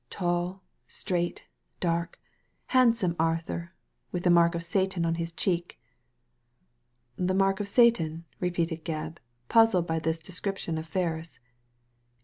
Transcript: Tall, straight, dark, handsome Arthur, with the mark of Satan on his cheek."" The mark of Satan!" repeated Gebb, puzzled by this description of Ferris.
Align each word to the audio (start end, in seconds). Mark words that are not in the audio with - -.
Tall, 0.09 0.63
straight, 0.87 1.43
dark, 1.79 2.19
handsome 2.73 3.15
Arthur, 3.19 3.75
with 4.11 4.23
the 4.23 4.31
mark 4.31 4.55
of 4.55 4.63
Satan 4.63 5.05
on 5.05 5.13
his 5.13 5.31
cheek."" 5.31 5.79
The 7.17 7.35
mark 7.35 7.59
of 7.59 7.67
Satan!" 7.67 8.25
repeated 8.41 8.83
Gebb, 8.83 9.17
puzzled 9.47 9.85
by 9.85 9.99
this 9.99 10.19
description 10.23 10.79
of 10.79 10.87
Ferris. 10.87 11.37